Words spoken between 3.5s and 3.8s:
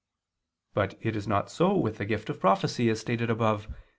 (Q.